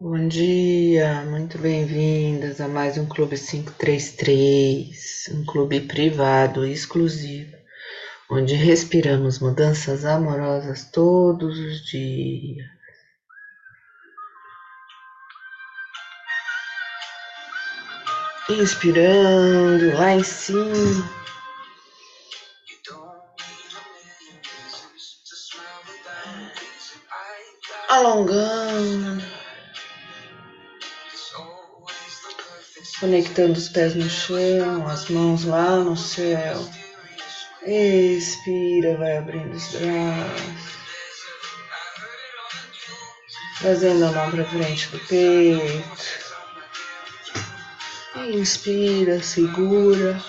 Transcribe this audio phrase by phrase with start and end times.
[0.00, 7.56] Bom dia, muito bem-vindas a mais um Clube 533, um clube privado exclusivo,
[8.30, 12.64] onde respiramos mudanças amorosas todos os dias.
[18.48, 21.10] Inspirando lá em cima.
[27.88, 29.37] Alongando.
[33.00, 36.68] Conectando os pés no chão, as mãos lá no céu.
[37.62, 40.78] Expira, vai abrindo os braços.
[43.60, 46.28] Trazendo a mão para frente do peito.
[48.32, 50.20] Inspira, segura.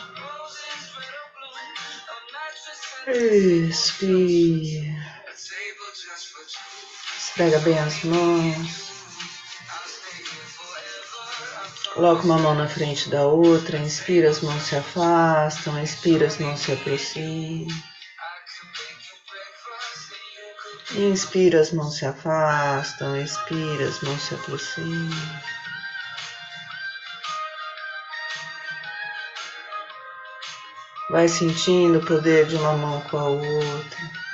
[3.07, 4.99] Expira.
[7.17, 8.89] Esfrega bem as mãos.
[11.93, 16.59] Coloca uma mão na frente da outra, inspira, as mãos se afastam, expira, as mãos
[16.59, 17.67] se aproximam.
[20.95, 25.09] Inspira, as mãos se afastam, expira, as mãos se aproximam.
[31.09, 34.28] Vai sentindo o poder de uma mão com a outra.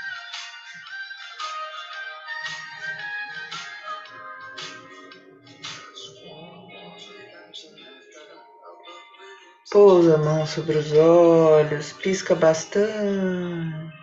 [9.76, 13.94] Pousa a mão sobre os olhos, pisca bastante.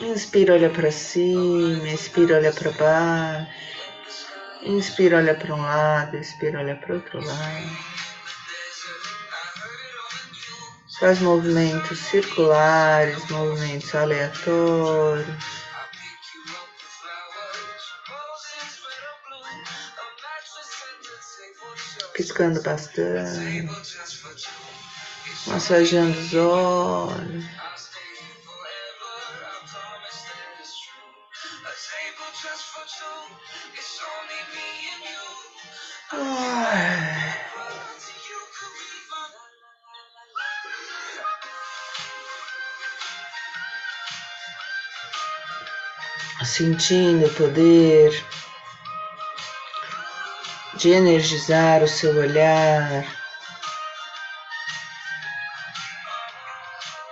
[0.00, 3.48] Inspira, olha para cima, expira, olha para baixo.
[4.64, 7.76] Inspira, olha para um lado, expira, olha para outro lado.
[10.98, 15.62] Faz movimentos circulares, movimentos aleatórios.
[22.14, 23.68] Piscando bastante,
[25.46, 27.44] massageando os olhos.
[46.44, 48.12] Sentindo o poder
[50.82, 53.06] de energizar o seu olhar,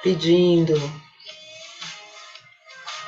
[0.03, 0.75] pedindo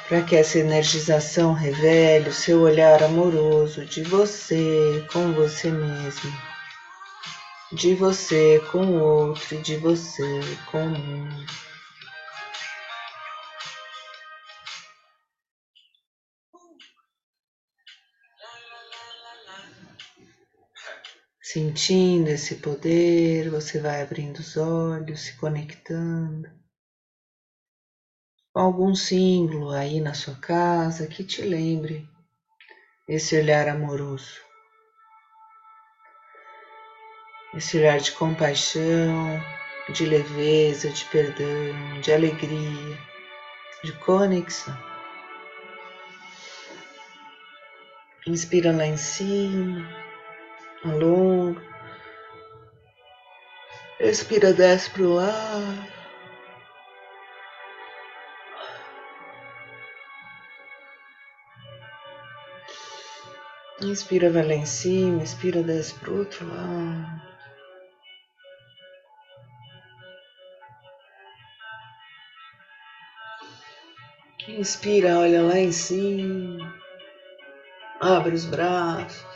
[0.07, 6.33] para que essa energização revele o seu olhar amoroso de você com você mesmo,
[7.73, 10.41] de você com o outro e de você
[10.71, 11.72] com o mundo.
[21.43, 26.49] Sentindo esse poder, você vai abrindo os olhos, se conectando
[28.53, 32.09] com algum símbolo aí na sua casa que te lembre
[33.09, 34.41] esse olhar amoroso,
[37.55, 39.41] esse olhar de compaixão,
[39.93, 42.99] de leveza, de perdão, de alegria,
[43.83, 44.79] de conexão.
[48.29, 50.12] Inspira lá em cima
[50.85, 51.63] alonga,
[54.01, 55.93] expira, desce para o lado.
[63.81, 67.23] Inspira, vai lá em cima, expira, desce para o outro lado.
[74.49, 76.75] Inspira, olha lá em cima,
[78.01, 79.32] abre os braços.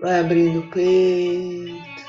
[0.00, 2.08] Vai abrindo o peito.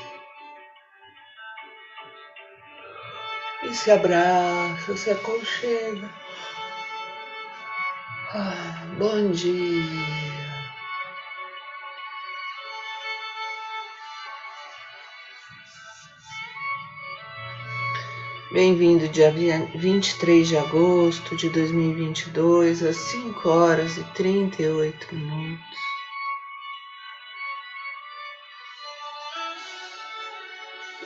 [3.63, 6.07] E se abraça, se aconchega.
[8.31, 10.29] Ah, bom dia.
[18.51, 19.31] Bem-vindo dia
[19.75, 25.98] 23 de agosto de 2022, às 5 horas e 38 minutos.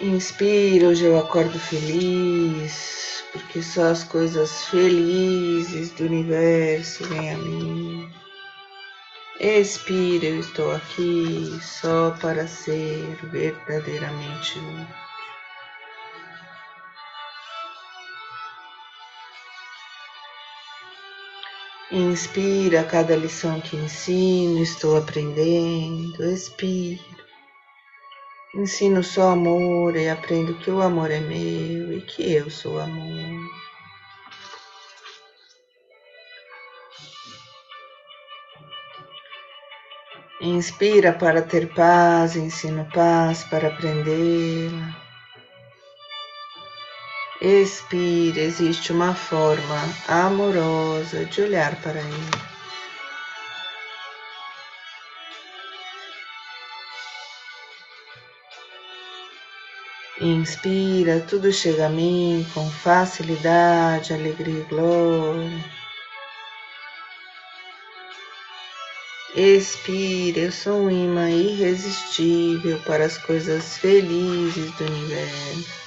[0.04, 8.12] Inspira, hoje eu acordo feliz, porque só as coisas felizes do universo vêm a mim.
[9.40, 14.88] Expira, eu estou aqui só para ser verdadeiramente útil.
[21.94, 26.22] Inspira cada lição que ensino, estou aprendendo.
[26.26, 27.00] Expira.
[28.56, 33.50] Ensino só amor e aprendo que o amor é meu e que eu sou amor.
[40.40, 45.02] Inspira para ter paz, ensino paz para aprendê-la.
[47.42, 52.53] Expira, existe uma forma amorosa de olhar para ele.
[60.24, 65.66] Inspira, tudo chega a mim com facilidade, alegria e glória.
[69.36, 75.83] Expira, eu sou um imã irresistível para as coisas felizes do universo.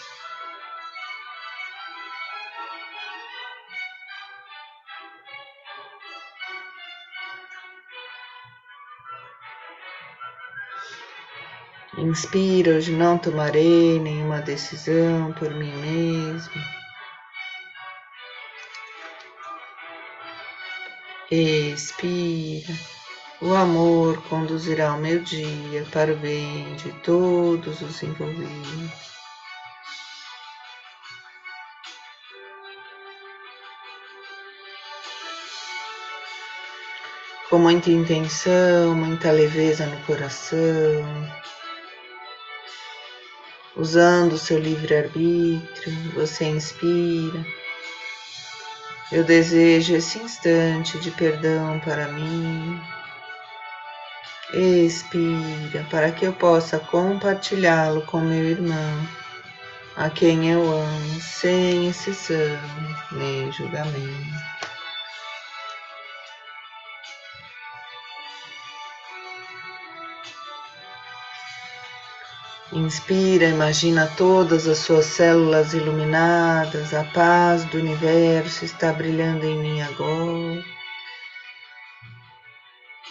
[12.06, 16.62] Inspira, hoje não tomarei nenhuma decisão por mim mesmo.
[21.28, 22.72] Expira.
[23.40, 29.16] O amor conduzirá o meu dia para o bem de todos os envolvidos.
[37.50, 41.04] Com muita intenção, muita leveza no coração,
[43.76, 47.44] Usando o seu livre-arbítrio, você inspira.
[49.12, 52.80] Eu desejo esse instante de perdão para mim.
[54.54, 59.08] Expira para que eu possa compartilhá-lo com meu irmão,
[59.96, 62.58] a quem eu amo, sem exceção
[63.12, 64.55] nem julgamento.
[72.76, 79.80] Inspira, imagina todas as suas células iluminadas, a paz do universo está brilhando em mim
[79.80, 80.62] agora.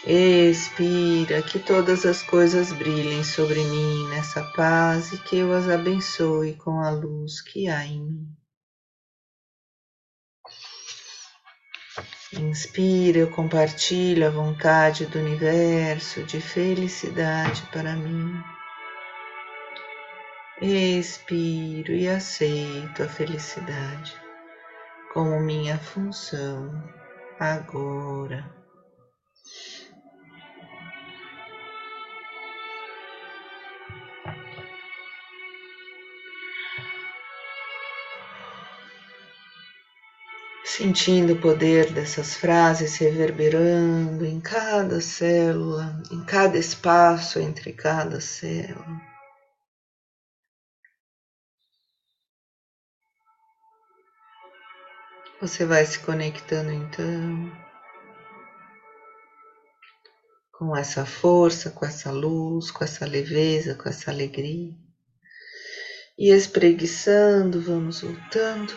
[0.06, 6.54] Expira, que todas as coisas brilhem sobre mim nessa paz e que eu as abençoe
[6.58, 8.30] com a luz que há em mim.
[12.34, 18.55] Inspira, eu compartilho a vontade do universo de felicidade para mim.
[20.62, 24.16] Expiro e aceito a felicidade
[25.12, 26.82] como minha função
[27.38, 28.50] agora.
[40.64, 49.15] Sentindo o poder dessas frases reverberando em cada célula, em cada espaço entre cada célula.
[55.46, 57.52] Você vai se conectando então
[60.52, 64.74] com essa força, com essa luz, com essa leveza, com essa alegria.
[66.18, 68.74] E espreguiçando, vamos voltando.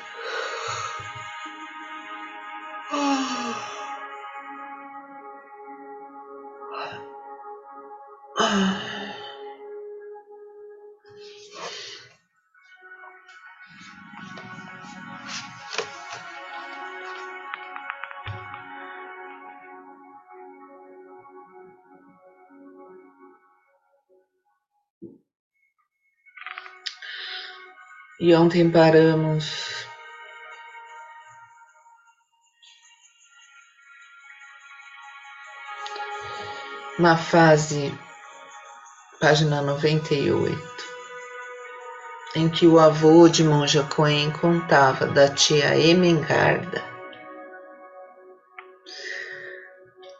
[28.28, 29.86] E ontem paramos.
[36.98, 37.98] Na fase,
[39.18, 40.62] página 98,
[42.36, 46.84] em que o avô de Monja Coen contava da tia Emengarda.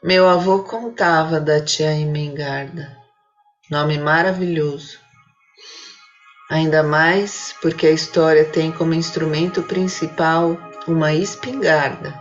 [0.03, 2.97] Meu avô contava da tia Emengarda,
[3.71, 5.08] nome maravilhoso
[6.49, 12.15] ainda mais porque a história tem como instrumento principal uma espingarda.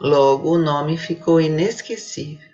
[0.00, 2.52] Logo, o nome ficou inesquecível.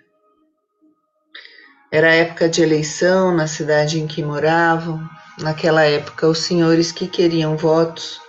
[1.91, 5.07] Era época de eleição na cidade em que moravam.
[5.39, 8.21] Naquela época, os senhores que queriam votos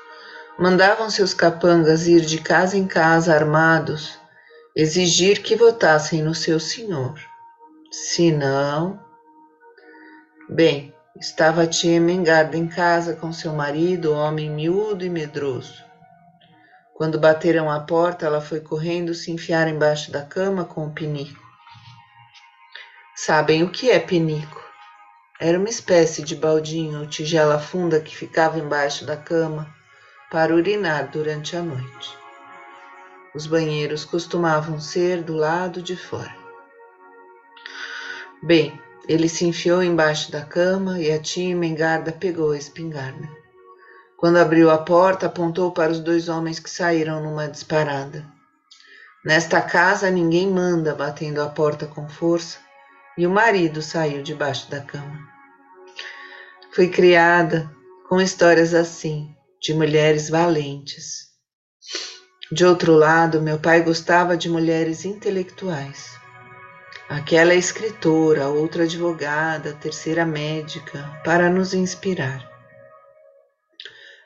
[0.58, 4.18] mandavam seus capangas ir de casa em casa armados,
[4.76, 7.18] exigir que votassem no seu senhor.
[7.90, 9.00] Se não.
[10.48, 10.89] Bem,
[11.20, 15.84] Estava a tia Mengarda em casa com seu marido, homem miúdo e medroso.
[16.94, 21.38] Quando bateram à porta, ela foi correndo se enfiar embaixo da cama com o pinico.
[23.14, 24.64] Sabem o que é pinico?
[25.38, 29.70] Era uma espécie de baldinho ou tigela funda que ficava embaixo da cama
[30.30, 32.16] para urinar durante a noite.
[33.34, 36.34] Os banheiros costumavam ser do lado de fora.
[38.42, 43.28] Bem, ele se enfiou embaixo da cama e a tia Mengarda pegou a espingarda.
[44.16, 48.24] Quando abriu a porta, apontou para os dois homens que saíram numa disparada.
[49.24, 52.58] Nesta casa ninguém manda, batendo a porta com força,
[53.18, 55.18] e o marido saiu debaixo da cama.
[56.72, 57.68] Fui criada
[58.08, 61.30] com histórias assim, de mulheres valentes.
[62.52, 66.19] De outro lado, meu pai gostava de mulheres intelectuais.
[67.10, 72.48] Aquela escritora, outra advogada, terceira médica, para nos inspirar.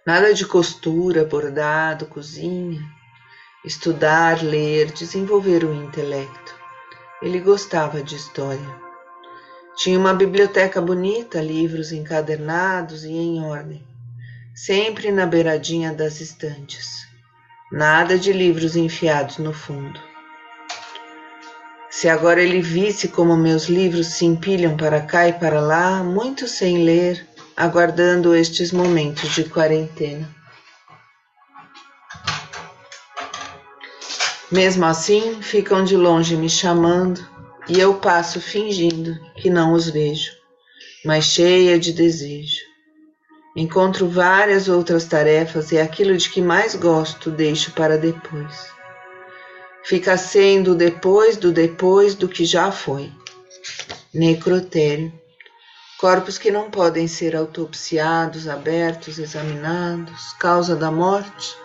[0.04, 2.82] Nada de costura, bordado, cozinha.
[3.64, 6.54] Estudar, ler, desenvolver o intelecto.
[7.22, 8.78] Ele gostava de história.
[9.76, 13.82] Tinha uma biblioteca bonita, livros encadernados e em ordem,
[14.54, 17.08] sempre na beiradinha das estantes.
[17.72, 19.98] Nada de livros enfiados no fundo.
[21.96, 26.48] Se agora ele visse como meus livros se empilham para cá e para lá, muito
[26.48, 27.24] sem ler,
[27.56, 30.28] aguardando estes momentos de quarentena.
[34.50, 37.24] Mesmo assim, ficam de longe me chamando
[37.68, 40.32] e eu passo fingindo que não os vejo,
[41.04, 42.60] mas cheia de desejo.
[43.56, 48.74] Encontro várias outras tarefas e aquilo de que mais gosto deixo para depois.
[49.84, 53.12] Fica sendo depois do depois do que já foi.
[54.12, 55.12] Necrotério
[56.04, 61.56] corpos que não podem ser autopsiados, abertos, examinados, causa da morte,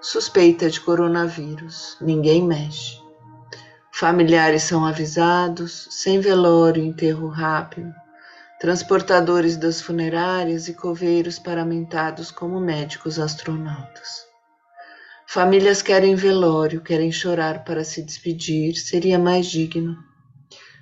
[0.00, 3.00] suspeita de coronavírus, ninguém mexe.
[3.92, 7.94] Familiares são avisados, sem velório, enterro rápido,
[8.58, 14.25] transportadores das funerárias e coveiros paramentados como médicos astronautas.
[15.28, 19.98] Famílias querem velório, querem chorar para se despedir, seria mais digno.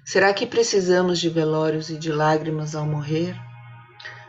[0.04, 3.34] Será que precisamos de velórios e de lágrimas ao morrer?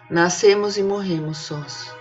[0.10, 1.94] Nascemos e morremos sós.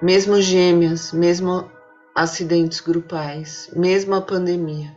[0.00, 1.70] Mesmo gêmeas, mesmo
[2.14, 4.96] acidentes grupais, mesmo a pandemia.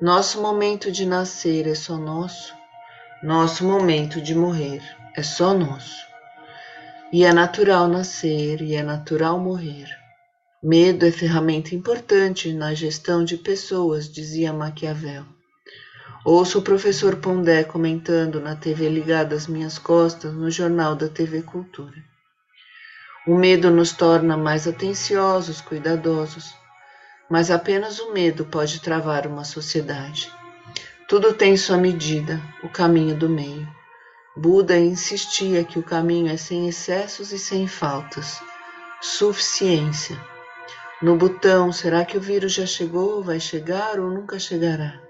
[0.00, 2.52] Nosso momento de nascer é só nosso,
[3.22, 4.82] nosso momento de morrer
[5.16, 6.04] é só nosso.
[7.12, 10.01] E é natural nascer e é natural morrer.
[10.64, 15.24] Medo é ferramenta importante na gestão de pessoas, dizia Maquiavel.
[16.24, 21.42] Ouço o professor Pondé comentando na TV ligada às minhas costas no jornal da TV
[21.42, 21.96] Cultura.
[23.26, 26.54] O medo nos torna mais atenciosos, cuidadosos,
[27.28, 30.30] mas apenas o medo pode travar uma sociedade.
[31.08, 33.68] Tudo tem sua medida, o caminho do meio.
[34.36, 38.40] Buda insistia que o caminho é sem excessos e sem faltas.
[39.00, 40.30] Suficiência.
[41.02, 45.02] No botão, será que o vírus já chegou, vai chegar ou nunca chegará?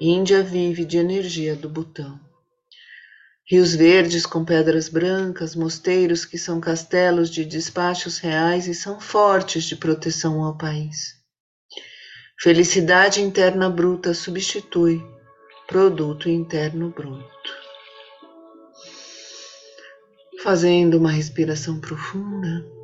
[0.00, 2.20] Índia vive de energia do botão.
[3.44, 9.64] Rios verdes com pedras brancas, mosteiros que são castelos de despachos reais e são fortes
[9.64, 11.16] de proteção ao país.
[12.40, 15.04] Felicidade interna bruta substitui
[15.66, 17.50] produto interno bruto.
[20.40, 22.79] Fazendo uma respiração profunda.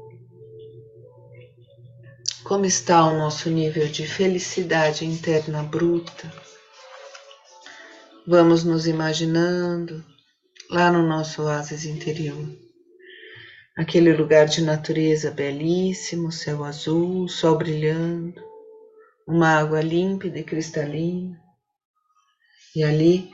[2.46, 6.32] Como está o nosso nível de felicidade interna bruta?
[8.24, 10.04] Vamos nos imaginando
[10.70, 12.48] lá no nosso oásis interior.
[13.76, 18.40] Aquele lugar de natureza belíssimo, céu azul, sol brilhando,
[19.26, 21.36] uma água límpida e cristalina.
[22.76, 23.28] E ali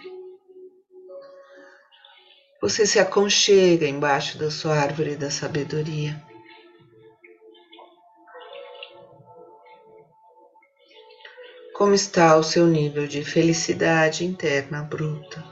[2.62, 6.31] você se aconchega embaixo da sua árvore da sabedoria.
[11.82, 15.51] Como está o seu nível de felicidade interna bruta?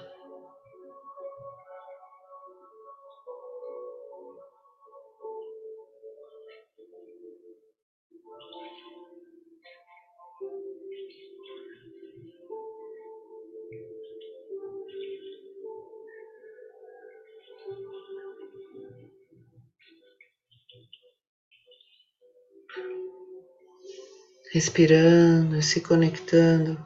[24.60, 26.78] Respirando e se conectando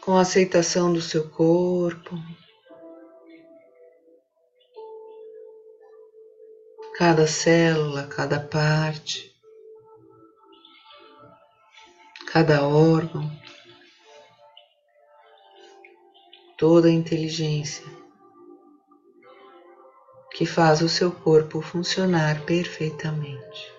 [0.00, 2.16] com a aceitação do seu corpo.
[6.96, 9.34] Cada célula, cada parte.
[12.32, 13.30] cada órgão,
[16.58, 17.84] toda a inteligência
[20.32, 23.73] que faz o seu corpo funcionar perfeitamente.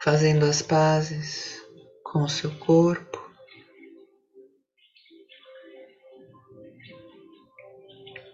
[0.00, 1.60] Fazendo as pazes
[2.04, 3.18] com o seu corpo,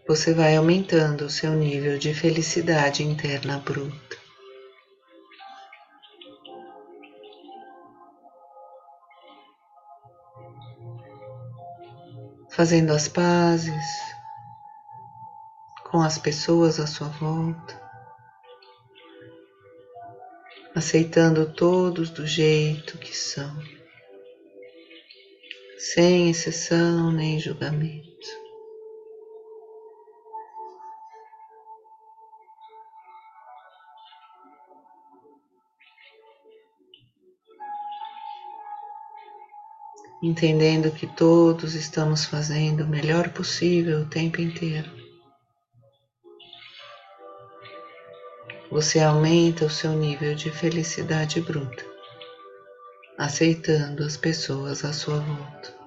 [0.07, 4.25] você vai aumentando o seu nível de felicidade interna bruta.
[12.55, 13.85] fazendo as pazes
[15.91, 17.84] com as pessoas à sua volta,
[20.75, 23.57] aceitando todos do jeito que são,
[25.79, 28.05] sem exceção nem julgamento.
[40.23, 45.04] entendendo que todos estamos fazendo o melhor possível o tempo inteiro.
[48.75, 51.87] Você aumenta o seu nível de felicidade bruta,
[53.17, 55.85] aceitando as pessoas à sua volta.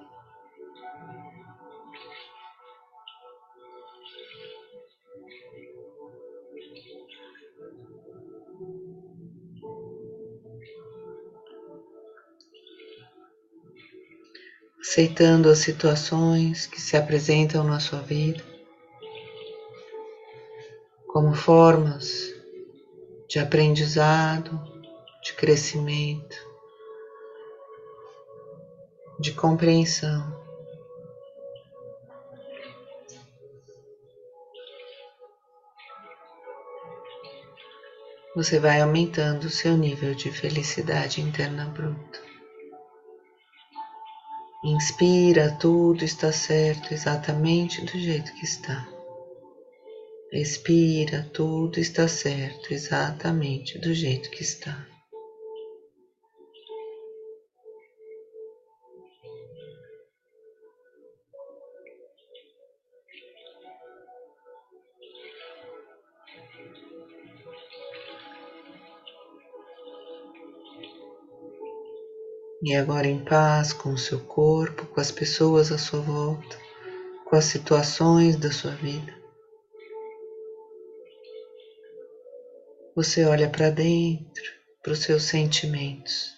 [14.80, 18.42] aceitando as situações que se apresentam na sua vida
[21.06, 22.37] como formas
[23.28, 24.58] de aprendizado,
[25.22, 26.36] de crescimento,
[29.20, 30.38] de compreensão.
[38.34, 42.22] Você vai aumentando o seu nível de felicidade interna bruta.
[44.64, 48.97] Inspira, tudo está certo exatamente do jeito que está.
[50.30, 54.86] Expira, tudo está certo exatamente do jeito que está.
[72.62, 76.58] E agora em paz com o seu corpo, com as pessoas à sua volta,
[77.24, 79.17] com as situações da sua vida.
[82.98, 84.42] Você olha para dentro,
[84.82, 86.32] para os seus sentimentos,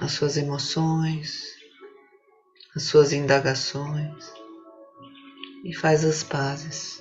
[0.00, 1.54] as suas emoções,
[2.74, 4.24] as suas indagações
[5.64, 7.00] e faz as pazes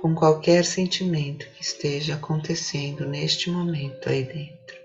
[0.00, 4.76] com qualquer sentimento que esteja acontecendo neste momento aí dentro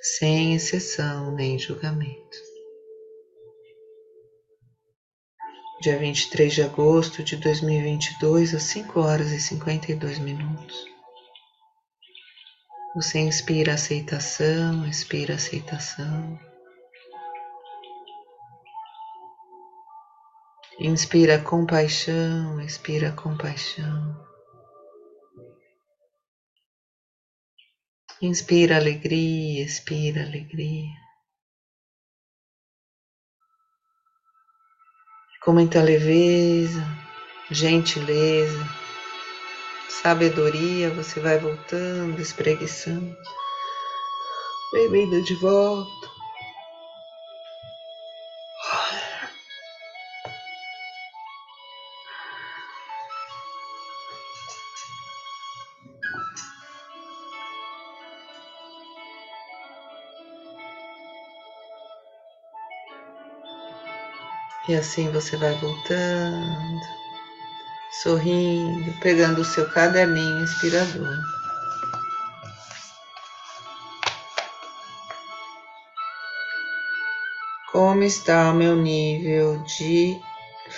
[0.00, 2.49] sem exceção nem julgamento.
[5.80, 10.84] Dia 23 de agosto de 2022, às 5 horas e 52 minutos.
[12.94, 16.38] Você inspira aceitação, expira aceitação.
[20.78, 24.28] Inspira compaixão, expira compaixão.
[28.20, 31.09] Inspira alegria, expira alegria.
[35.42, 36.86] Com muita leveza,
[37.50, 38.68] gentileza,
[39.88, 43.16] sabedoria, você vai voltando, espreguiçando,
[44.70, 46.19] bebendo de volta.
[64.70, 66.80] E assim você vai voltando,
[68.04, 71.18] sorrindo, pegando o seu caderninho inspirador.
[77.72, 80.16] Como está o meu nível de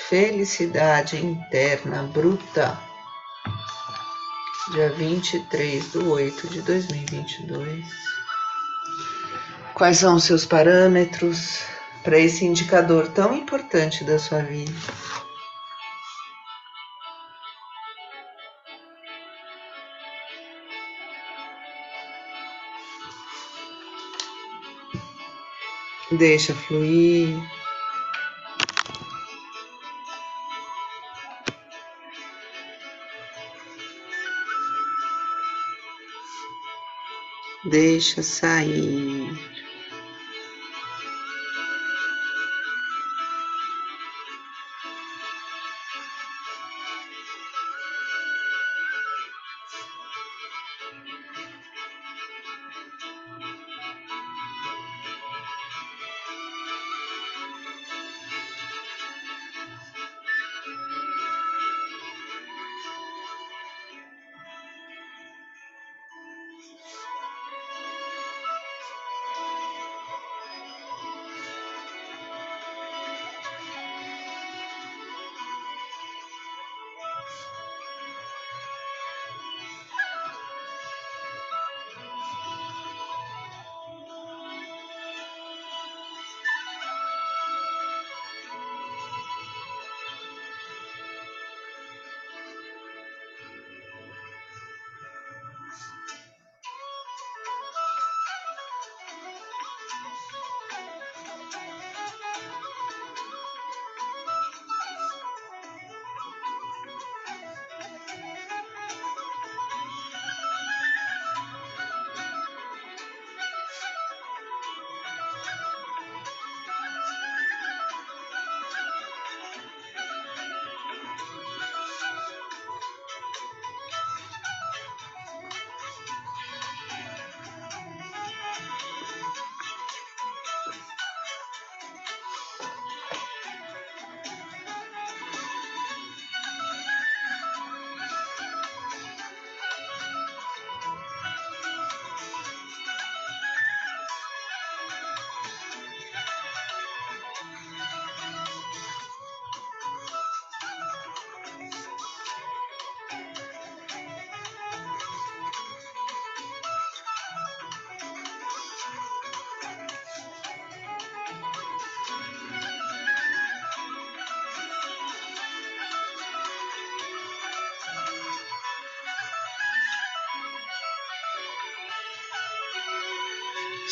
[0.08, 2.80] felicidade interna bruta?
[4.72, 7.84] Dia 23 de 8 de 2022.
[9.74, 11.60] Quais são os seus parâmetros?
[12.02, 14.72] para esse indicador tão importante da sua vida.
[26.10, 27.40] Deixa fluir.
[37.64, 39.51] Deixa sair.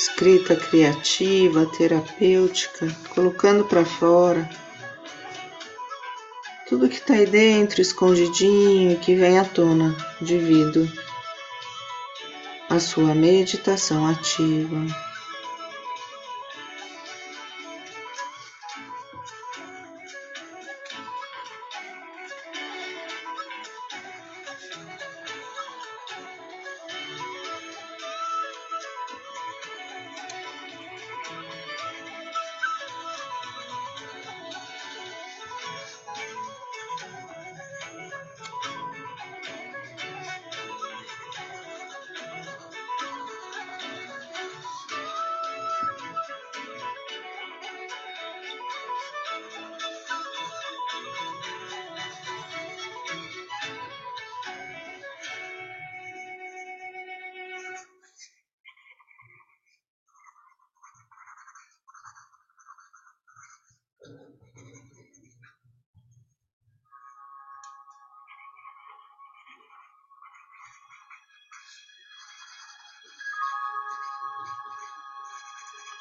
[0.01, 4.49] Escrita criativa, terapêutica, colocando para fora
[6.67, 10.91] tudo que está aí dentro, escondidinho, que vem à tona devido
[12.71, 15.10] à sua meditação ativa.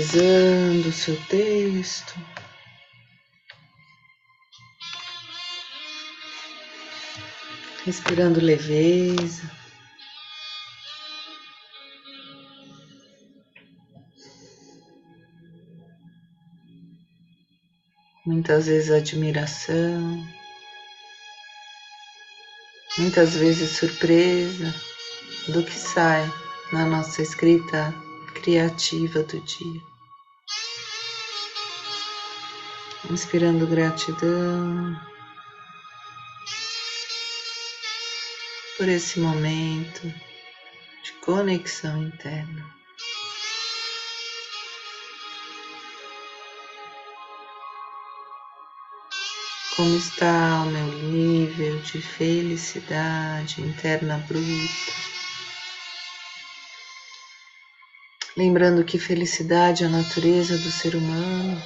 [0.00, 2.14] Finalizando o seu texto.
[7.84, 9.50] Respirando leveza.
[18.24, 20.24] Muitas vezes admiração,
[22.98, 24.72] muitas vezes surpresa
[25.48, 26.30] do que sai
[26.72, 27.92] na nossa escrita
[28.34, 29.89] criativa do dia.
[33.10, 34.96] Inspirando gratidão
[38.78, 40.02] por esse momento
[41.02, 42.64] de conexão interna.
[49.74, 55.10] Como está o meu nível de felicidade interna bruta?
[58.36, 61.60] Lembrando que felicidade é a natureza do ser humano,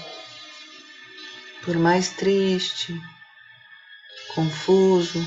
[1.64, 3.00] por mais triste,
[4.34, 5.18] confuso,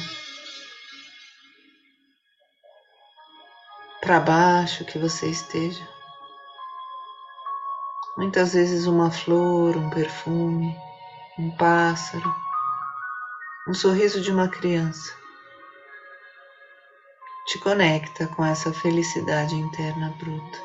[4.02, 5.88] para baixo que você esteja.
[8.17, 10.76] Muitas vezes uma flor, um perfume,
[11.39, 12.36] um pássaro,
[13.67, 15.15] um sorriso de uma criança
[17.47, 20.60] te conecta com essa felicidade interna bruta,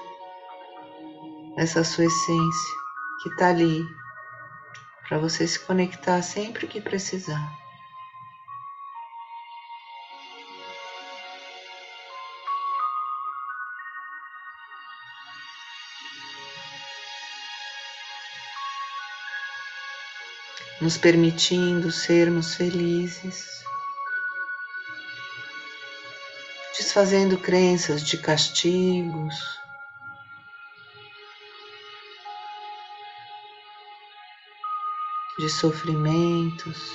[1.57, 2.75] essa sua essência
[3.23, 4.02] que está ali
[5.13, 7.61] para você se conectar sempre que precisar.
[20.81, 23.63] nos permitindo sermos felizes,
[26.77, 29.62] desfazendo crenças de castigos,
[35.43, 36.93] de sofrimentos,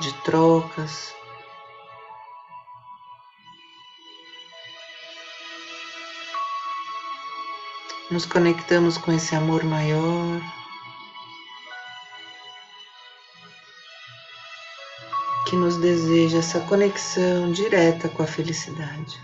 [0.00, 1.14] de trocas.
[8.10, 10.40] Nos conectamos com esse amor maior.
[15.46, 19.18] que nos deseja essa conexão direta com a felicidade.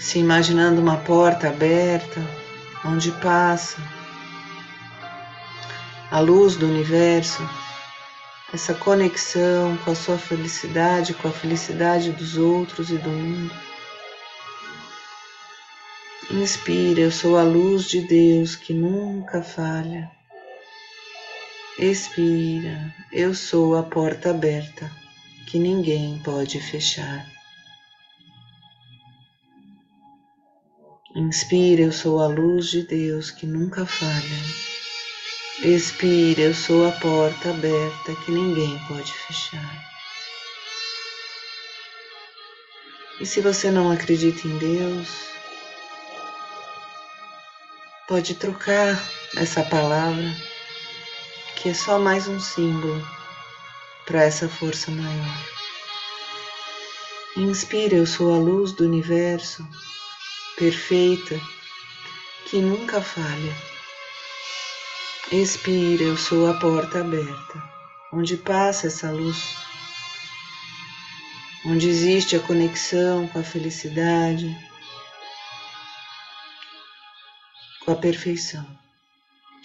[0.00, 2.18] Se imaginando uma porta aberta,
[2.86, 3.97] onde passa
[6.10, 7.42] a luz do universo,
[8.52, 13.54] essa conexão com a sua felicidade, com a felicidade dos outros e do mundo.
[16.30, 20.10] Inspira, eu sou a luz de Deus que nunca falha.
[21.78, 24.90] Expira, eu sou a porta aberta
[25.46, 27.26] que ninguém pode fechar.
[31.14, 34.67] Inspira, eu sou a luz de Deus que nunca falha.
[35.60, 39.88] Expira, eu sou a porta aberta que ninguém pode fechar.
[43.20, 45.08] E se você não acredita em Deus,
[48.06, 48.96] pode trocar
[49.36, 50.32] essa palavra
[51.56, 53.04] que é só mais um símbolo
[54.06, 55.44] para essa força maior.
[57.36, 59.66] Inspira, eu sou a luz do universo,
[60.56, 61.34] perfeita,
[62.46, 63.67] que nunca falha.
[65.30, 67.62] Expira, eu sou a porta aberta,
[68.14, 69.58] onde passa essa luz,
[71.66, 74.56] onde existe a conexão com a felicidade,
[77.84, 78.66] com a perfeição.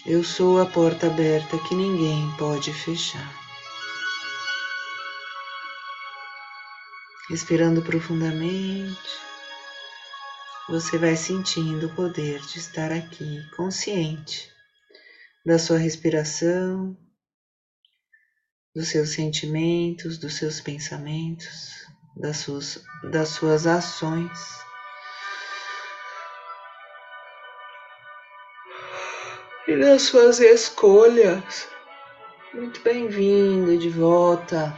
[0.04, 3.32] Eu sou a porta aberta que ninguém pode fechar.
[7.30, 9.18] Respirando profundamente,
[10.68, 14.53] você vai sentindo o poder de estar aqui, consciente
[15.44, 16.96] da sua respiração,
[18.74, 24.64] dos seus sentimentos, dos seus pensamentos, das suas, das suas ações.
[29.66, 31.68] e das suas escolhas.
[32.52, 34.76] Muito bem-vindo de volta.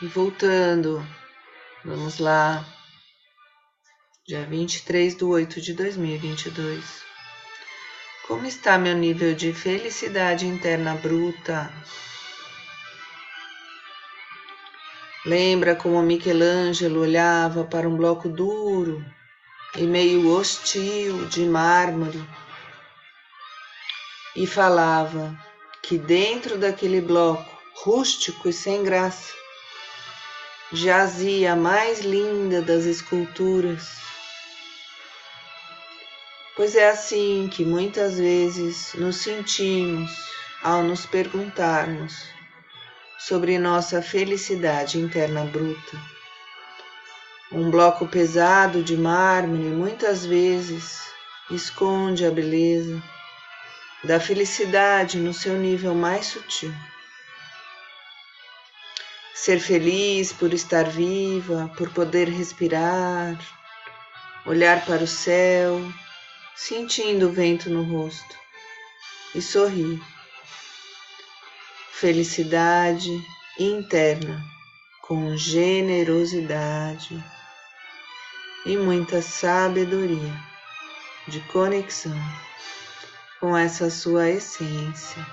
[0.00, 1.06] E voltando,
[1.84, 2.64] vamos lá.
[4.24, 7.02] Dia 23 de 8 de 2022.
[8.28, 11.68] Como está meu nível de felicidade interna bruta?
[15.26, 19.04] Lembra como Michelangelo olhava para um bloco duro
[19.76, 22.24] e meio hostil de mármore
[24.36, 25.36] e falava
[25.82, 29.34] que dentro daquele bloco rústico e sem graça
[30.72, 34.11] jazia a mais linda das esculturas.
[36.54, 40.10] Pois é assim que muitas vezes nos sentimos
[40.62, 42.26] ao nos perguntarmos
[43.18, 45.98] sobre nossa felicidade interna bruta.
[47.50, 51.00] Um bloco pesado de mármore muitas vezes
[51.50, 53.02] esconde a beleza
[54.04, 56.74] da felicidade no seu nível mais sutil.
[59.34, 63.38] Ser feliz por estar viva, por poder respirar,
[64.44, 65.80] olhar para o céu,
[66.56, 68.36] sentindo o vento no rosto
[69.34, 70.00] e sorrir
[71.92, 73.10] felicidade
[73.58, 74.42] interna
[75.02, 77.22] com generosidade,
[78.64, 80.34] e muita sabedoria
[81.28, 82.16] de conexão
[83.38, 85.26] com essa sua essência.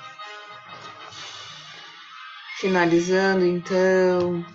[2.58, 4.46] Finalizando então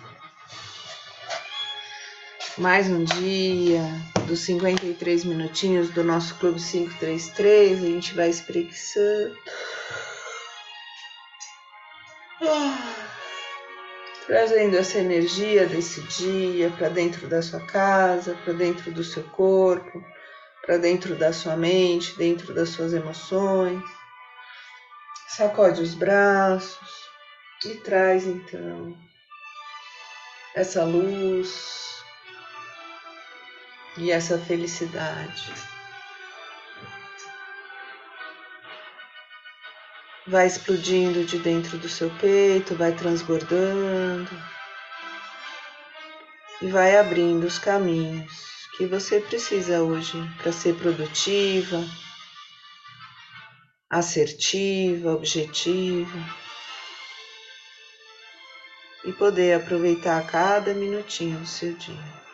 [2.57, 3.81] mais um dia
[4.27, 7.83] dos 53 minutinhos do nosso Clube 533.
[7.83, 9.37] A gente vai espreguiçando.
[12.41, 12.95] Ah,
[14.25, 20.03] trazendo essa energia desse dia para dentro da sua casa, para dentro do seu corpo,
[20.65, 23.83] para dentro da sua mente, dentro das suas emoções.
[25.27, 26.89] Sacode os braços
[27.65, 28.95] e traz então
[30.55, 31.84] essa luz
[33.97, 35.53] e essa felicidade.
[40.27, 44.31] Vai explodindo de dentro do seu peito, vai transbordando
[46.61, 51.85] e vai abrindo os caminhos que você precisa hoje para ser produtiva,
[53.89, 56.19] assertiva, objetiva
[59.05, 62.24] e poder aproveitar cada minutinho do seu dia.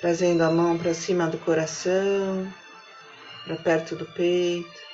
[0.00, 2.52] Trazendo a mão para cima do coração,
[3.44, 4.88] para perto do peito.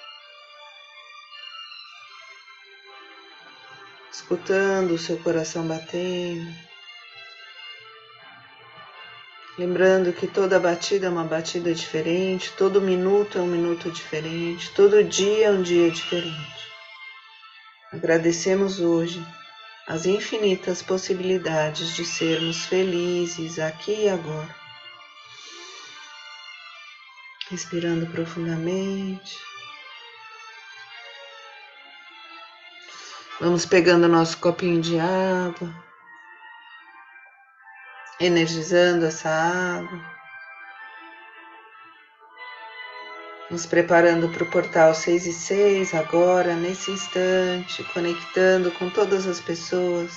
[4.10, 6.50] Escutando o seu coração batendo.
[9.58, 15.04] Lembrando que toda batida é uma batida diferente, todo minuto é um minuto diferente, todo
[15.04, 16.64] dia é um dia diferente.
[17.92, 19.24] Agradecemos hoje
[19.86, 24.63] as infinitas possibilidades de sermos felizes aqui e agora.
[27.50, 29.36] Respirando profundamente.
[33.40, 35.74] Vamos pegando nosso copinho de água,
[38.20, 40.14] energizando essa água.
[43.50, 49.40] nos preparando para o portal 6 e 6 agora, nesse instante, conectando com todas as
[49.40, 50.10] pessoas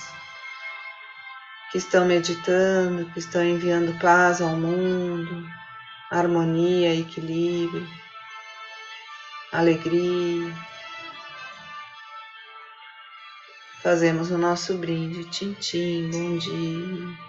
[1.70, 5.46] que estão meditando, que estão enviando paz ao mundo,
[6.10, 7.86] harmonia, equilíbrio,
[9.52, 10.54] alegria.
[13.82, 17.28] Fazemos o nosso brinde, tintim, bom dia.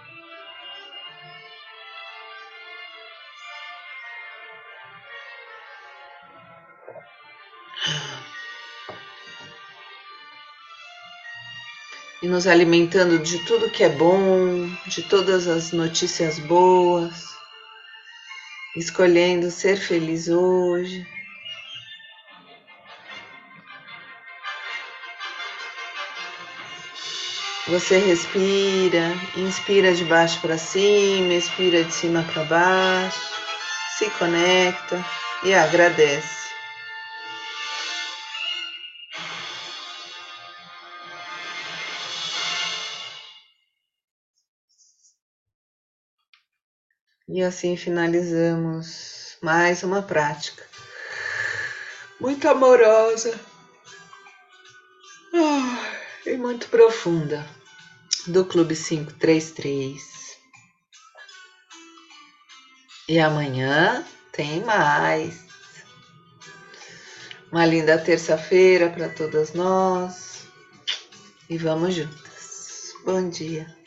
[12.22, 17.39] e nos alimentando de tudo que é bom, de todas as notícias boas,
[18.80, 21.06] escolhendo ser feliz hoje.
[27.68, 33.20] Você respira, inspira de baixo para cima, expira de cima para baixo,
[33.98, 35.06] se conecta
[35.44, 36.39] e agradece.
[47.32, 50.66] E assim finalizamos mais uma prática
[52.20, 53.40] muito amorosa
[55.36, 55.92] ah,
[56.26, 57.46] e muito profunda
[58.26, 60.40] do Clube 533.
[63.08, 65.40] E amanhã tem mais.
[67.52, 70.48] Uma linda terça-feira para todas nós.
[71.48, 72.92] E vamos juntas.
[73.06, 73.79] Bom dia.